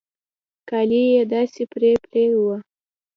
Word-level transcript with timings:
کالي 0.69 1.03
يې 1.13 1.23
داسې 1.33 1.63
پرې 1.71 1.91
پرې 2.03 2.25
وو. 2.39 2.55